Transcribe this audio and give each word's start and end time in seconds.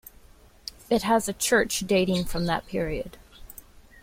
It 0.89 1.03
has 1.03 1.29
a 1.29 1.33
church 1.33 1.81
dating 1.85 2.25
from 2.25 2.45
that 2.47 2.65
period. 2.65 3.19